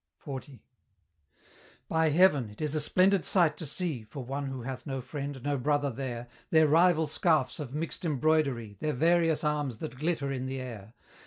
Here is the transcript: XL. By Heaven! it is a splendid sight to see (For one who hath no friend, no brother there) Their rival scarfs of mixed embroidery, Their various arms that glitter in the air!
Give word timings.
XL. 0.25 0.53
By 1.87 2.09
Heaven! 2.09 2.49
it 2.49 2.59
is 2.59 2.73
a 2.73 2.81
splendid 2.81 3.23
sight 3.23 3.55
to 3.57 3.67
see 3.67 4.03
(For 4.03 4.25
one 4.25 4.47
who 4.47 4.63
hath 4.63 4.87
no 4.87 4.99
friend, 4.99 5.39
no 5.43 5.59
brother 5.59 5.91
there) 5.91 6.27
Their 6.49 6.67
rival 6.67 7.05
scarfs 7.05 7.59
of 7.59 7.75
mixed 7.75 8.03
embroidery, 8.03 8.77
Their 8.79 8.93
various 8.93 9.43
arms 9.43 9.77
that 9.77 9.99
glitter 9.99 10.31
in 10.31 10.47
the 10.47 10.59
air! 10.59 10.95